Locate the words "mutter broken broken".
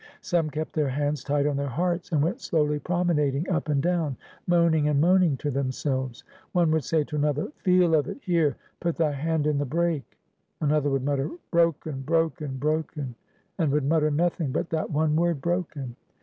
11.05-12.57